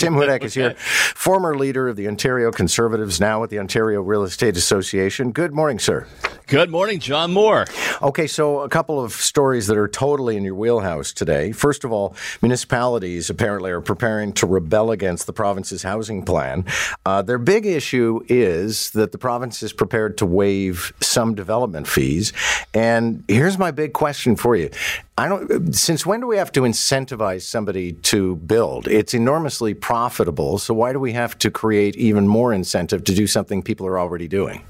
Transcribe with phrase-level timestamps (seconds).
[0.00, 4.22] Tim Hudak is here, former leader of the Ontario Conservatives, now with the Ontario Real
[4.22, 5.30] Estate Association.
[5.30, 6.06] Good morning, sir.
[6.46, 7.66] Good morning, John Moore.
[8.00, 11.52] Okay, so a couple of stories that are totally in your wheelhouse today.
[11.52, 16.64] First of all, municipalities apparently are preparing to rebel against the province's housing plan.
[17.04, 22.32] Uh, their big issue is that the province is prepared to waive some development fees.
[22.72, 24.70] And here's my big question for you.
[25.18, 25.74] I don't.
[25.74, 28.88] Since when do we have to incentivize somebody to build?
[28.88, 30.58] It's enormously profitable.
[30.58, 33.98] So why do we have to create even more incentive to do something people are
[33.98, 34.64] already doing?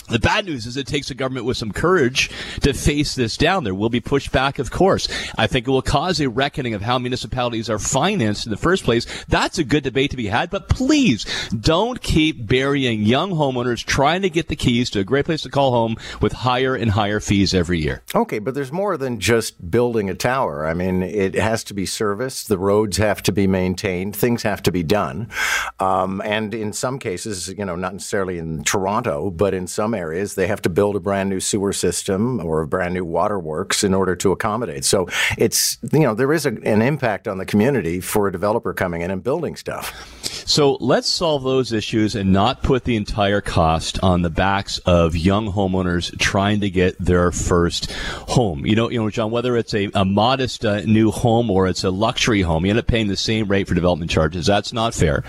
[0.09, 3.65] The bad news is it takes a government with some courage to face this down.
[3.65, 5.09] There will be pushback, of course.
[5.37, 8.84] I think it will cause a reckoning of how municipalities are financed in the first
[8.84, 9.07] place.
[9.27, 14.23] That's a good debate to be had, but please don't keep burying young homeowners trying
[14.23, 17.19] to get the keys to a great place to call home with higher and higher
[17.19, 18.03] fees every year.
[18.15, 20.67] Okay, but there's more than just building a tower.
[20.67, 24.62] I mean, it has to be serviced, the roads have to be maintained, things have
[24.62, 25.29] to be done.
[25.81, 30.34] Um, and in some cases, you know, not necessarily in Toronto, but in some areas,
[30.34, 33.95] they have to build a brand new sewer system or a brand new waterworks in
[33.95, 34.84] order to accommodate.
[34.84, 35.09] So
[35.39, 39.03] it's, you know, there is a, an impact on the community for a developer coming
[39.03, 40.36] in and building stuff.
[40.49, 45.17] So let's solve those issues and not put the entire cost on the backs of
[45.17, 48.65] young homeowners trying to get their first home.
[48.65, 51.83] You know, you know, John, whether it's a, a modest uh, new home or it's
[51.83, 54.47] a luxury home, you end up paying the same rate for development charges.
[54.47, 55.25] That's not fair.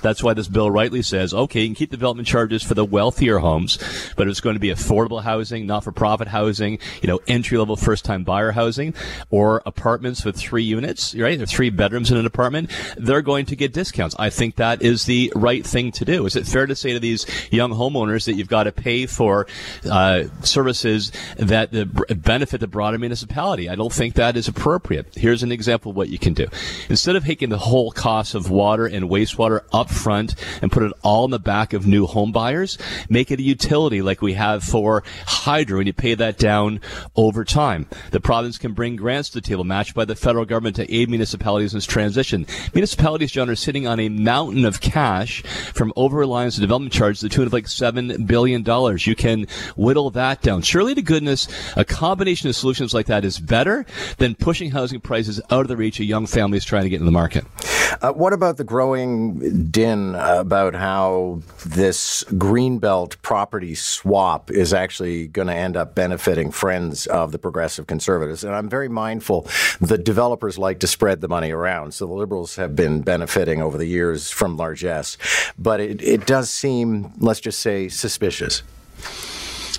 [0.00, 3.40] That's why this bill rightly says, okay, you can keep development charges for the wealthier
[3.40, 3.78] homes,
[4.16, 7.76] but it's going to be affordable housing, not for profit housing, you know, entry level
[7.76, 8.94] first time buyer housing
[9.28, 11.46] or apartments with three units, right?
[11.46, 12.70] Three bedrooms in an apartment.
[12.96, 14.16] They're going to get discounts.
[14.18, 16.24] I think that is the right thing to do.
[16.24, 19.48] Is it fair to say to these young homeowners that you've got to pay for
[19.90, 23.68] uh, services that the, benefit the broader municipality?
[23.68, 25.14] I don't think that is appropriate.
[25.16, 26.46] Here's an example of what you can do.
[26.88, 30.92] Instead of taking the whole cost of water and wastewater up front and put it
[31.02, 34.62] all in the back of new home buyers, make it a utility like we have
[34.62, 36.80] for hydro, and you pay that down
[37.16, 37.88] over time.
[38.12, 41.10] The province can bring grants to the table, matched by the federal government to aid
[41.10, 42.46] municipalities in this transition.
[42.74, 45.42] Municipalities, John, are sitting on a mountain of cash
[45.74, 48.64] from over reliance on development charges to the tune of like $7 billion.
[48.98, 49.46] You can
[49.76, 50.62] whittle that down.
[50.62, 53.86] Surely to goodness, a combination of solutions like that is better
[54.18, 57.06] than pushing housing prices out of the reach of young families trying to get in
[57.06, 57.44] the market.
[58.00, 65.48] Uh, what about the growing din about how this greenbelt property swap is actually going
[65.48, 68.44] to end up benefiting friends of the progressive conservatives?
[68.44, 69.46] And I'm very mindful
[69.80, 71.94] that developers like to spread the money around.
[71.94, 75.18] So the liberals have been benefiting over the years from largesse.
[75.58, 78.62] But it, it does seem, let's just say, suspicious.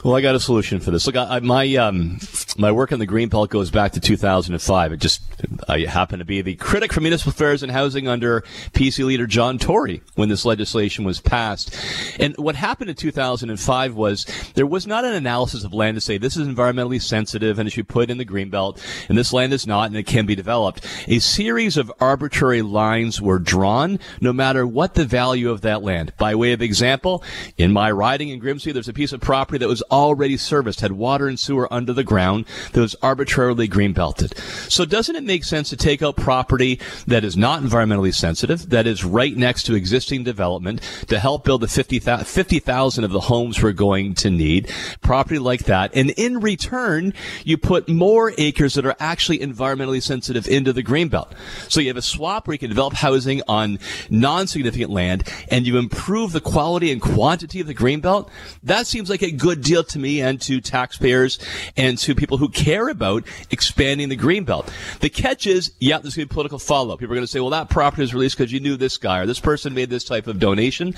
[0.03, 1.07] Well, I got a solution for this.
[1.07, 2.19] Look, I, my um,
[2.57, 4.93] my work on the Green Belt goes back to 2005.
[4.93, 5.21] It just
[5.67, 8.41] I happen to be the critic for municipal affairs and housing under
[8.73, 11.75] PC leader John Tory when this legislation was passed.
[12.19, 14.25] And what happened in 2005 was
[14.55, 17.71] there was not an analysis of land to say this is environmentally sensitive and it
[17.71, 20.25] should be put in the Green Belt, and this land is not, and it can
[20.25, 20.85] be developed.
[21.07, 26.13] A series of arbitrary lines were drawn, no matter what the value of that land.
[26.17, 27.23] By way of example,
[27.57, 30.91] in my riding in Grimsby, there's a piece of property that was already serviced, had
[30.91, 32.42] water and sewer under the ground
[32.73, 34.37] that was arbitrarily green belted.
[34.69, 38.87] So doesn't it make sense to take out property that is not environmentally sensitive, that
[38.87, 42.59] is right next to existing development to help build the 50,000 50,
[43.03, 45.95] of the homes we're going to need, property like that.
[45.95, 47.13] And in return,
[47.43, 51.33] you put more acres that are actually environmentally sensitive into the green belt.
[51.69, 53.79] So you have a swap where you can develop housing on
[54.09, 58.29] non-significant land and you improve the quality and quantity of the green belt.
[58.63, 61.39] That seems like a good deal to me and to taxpayers
[61.75, 64.69] and to people who care about expanding the greenbelt.
[64.99, 66.99] The catch is, yeah, there's going to be political follow-up.
[66.99, 69.19] People are going to say, well, that property was released because you knew this guy
[69.19, 70.93] or this person made this type of donation.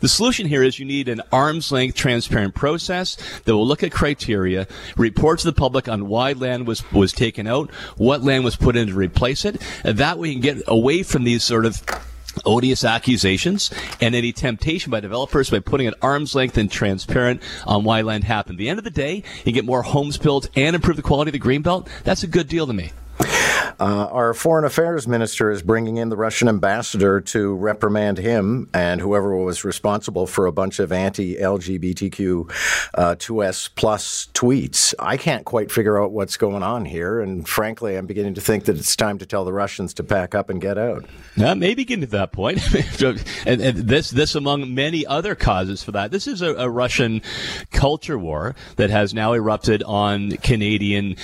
[0.00, 3.92] The solution here is you need an arm's length transparent process that will look at
[3.92, 8.56] criteria, report to the public on why land was, was taken out, what land was
[8.56, 11.66] put in to replace it, and that way you can get away from these sort
[11.66, 11.82] of
[12.44, 13.70] odious accusations
[14.00, 18.24] and any temptation by developers by putting at arm's length and transparent on why land
[18.24, 18.56] happened.
[18.56, 21.30] At the end of the day, you get more homes built and improve the quality
[21.30, 21.88] of the greenbelt.
[22.04, 22.92] That's a good deal to me.
[23.80, 29.00] Uh, our foreign affairs minister is bringing in the Russian ambassador to reprimand him and
[29.00, 32.50] whoever was responsible for a bunch of anti-LGBTQ
[32.94, 34.94] uh, 2S plus tweets.
[34.98, 38.64] I can't quite figure out what's going on here, and frankly, I'm beginning to think
[38.64, 41.04] that it's time to tell the Russians to pack up and get out.
[41.36, 42.60] Now, maybe getting to that point,
[43.46, 46.10] and, and, this this among many other causes for that.
[46.10, 47.22] This is a, a Russian
[47.70, 51.16] culture war that has now erupted on Canadian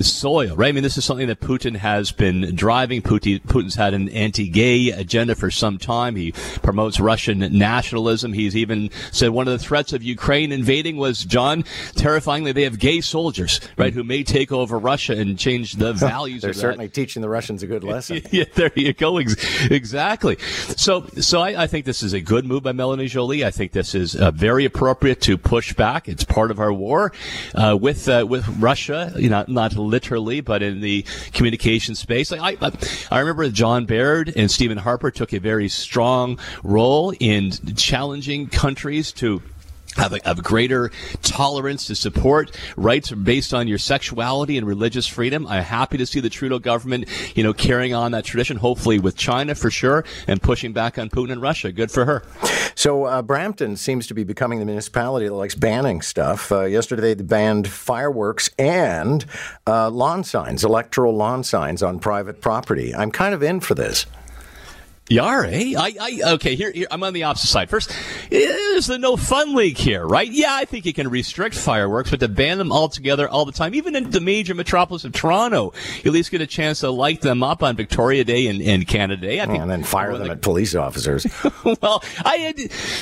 [0.00, 0.68] soil, right?
[0.68, 3.02] I mean, this is something that Putin has been driving.
[3.02, 6.16] Putin's had an anti-gay agenda for some time.
[6.16, 6.32] He
[6.62, 8.32] promotes Russian nationalism.
[8.32, 11.64] He's even said one of the threats of Ukraine invading was John.
[11.94, 16.42] Terrifyingly, they have gay soldiers, right, who may take over Russia and change the values.
[16.42, 18.22] They're certainly teaching the Russians a good lesson.
[18.30, 19.18] yeah, there you go.
[19.18, 20.38] Exactly.
[20.76, 23.44] So, so I, I, think this is a good move by Mélanie Joly.
[23.44, 26.08] I think this is uh, very appropriate to push back.
[26.08, 27.12] It's part of our war
[27.54, 29.12] uh, with uh, with Russia.
[29.16, 31.04] You know, not literally, but in the
[31.94, 32.30] space.
[32.30, 32.70] Like I,
[33.10, 39.12] I remember John Baird and Stephen Harper took a very strong role in challenging countries
[39.12, 39.42] to
[39.96, 40.90] have a, greater
[41.22, 45.46] tolerance to support rights based on your sexuality and religious freedom.
[45.46, 49.16] I'm happy to see the Trudeau government, you know, carrying on that tradition, hopefully with
[49.16, 51.70] China for sure, and pushing back on Putin and Russia.
[51.70, 52.22] Good for her.
[52.74, 56.50] So uh, Brampton seems to be becoming the municipality that likes banning stuff.
[56.50, 59.24] Uh, yesterday they banned fireworks and
[59.66, 62.94] uh, lawn signs, electoral lawn signs on private property.
[62.94, 64.06] I'm kind of in for this.
[65.08, 65.74] You are, eh?
[65.76, 67.68] I, I, okay, here, here, I'm on the opposite side.
[67.68, 67.92] First,
[68.30, 70.30] is the no fun league here, right?
[70.30, 73.74] Yeah, I think you can restrict fireworks, but to ban them altogether all the time,
[73.74, 75.72] even in the major metropolis of Toronto,
[76.04, 78.86] you at least get a chance to light them up on Victoria Day and, and
[78.86, 79.40] Canada Day.
[79.40, 81.26] I think, and then fire them the, at police officers.
[81.82, 82.54] well, I,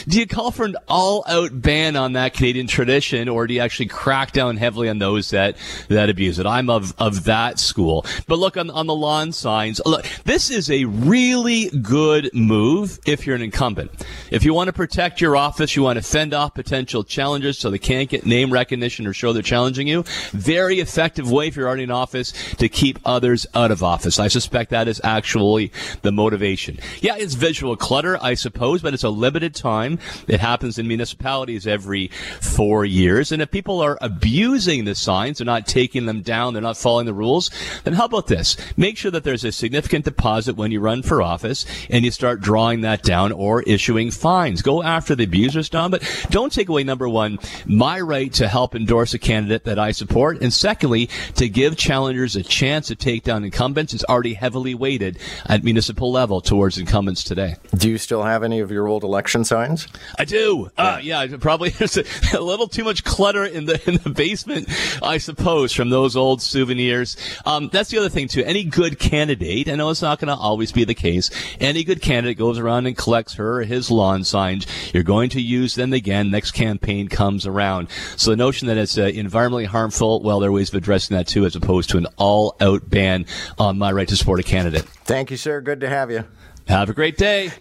[0.09, 3.87] do you call for an all-out ban on that Canadian tradition, or do you actually
[3.87, 5.59] crack down heavily on those that,
[5.89, 6.47] that abuse it?
[6.47, 8.07] I'm of, of that school.
[8.27, 13.01] But look, on, on the lawn signs, look, this is a really good good move
[13.05, 13.91] if you're an incumbent.
[14.31, 17.69] If you want to protect your office, you want to fend off potential challengers so
[17.69, 20.05] they can't get name recognition or show they're challenging you.
[20.31, 24.21] Very effective way if you're already in office to keep others out of office.
[24.21, 25.73] I suspect that is actually
[26.03, 26.79] the motivation.
[27.01, 29.99] Yeah, it's visual clutter, I suppose, but it's a limited time.
[30.29, 32.07] It happens in municipalities every
[32.41, 33.33] four years.
[33.33, 37.07] And if people are abusing the signs, they're not taking them down, they're not following
[37.07, 37.51] the rules,
[37.83, 38.57] then how about this?
[38.77, 42.41] Make sure that there's a significant deposit when you run for office and you start
[42.41, 44.63] drawing that down or issuing fines.
[44.63, 48.75] Go after the abusers, Don, but don't take away number one, my right to help
[48.75, 50.41] endorse a candidate that I support.
[50.41, 55.19] And secondly, to give challengers a chance to take down incumbents is already heavily weighted
[55.47, 57.57] at municipal level towards incumbents today.
[57.75, 59.87] Do you still have any of your old election signs?
[60.19, 60.71] I do.
[60.79, 62.05] Yeah, uh, yeah probably there's a,
[62.35, 64.69] a, little too much clutter in the in the basement,
[65.03, 67.17] I suppose, from those old souvenirs.
[67.47, 68.43] Um, that's the other thing too.
[68.45, 71.31] Any good candidate, I know it's not going to always be the case,
[71.71, 74.67] any good candidate goes around and collects her or his lawn signs.
[74.93, 77.89] You're going to use them again next campaign comes around.
[78.17, 81.29] So the notion that it's uh, environmentally harmful, well, there are ways of addressing that
[81.29, 83.25] too, as opposed to an all-out ban
[83.57, 84.83] on my right to support a candidate.
[84.83, 85.61] Thank you, sir.
[85.61, 86.25] Good to have you.
[86.67, 87.53] Have a great day.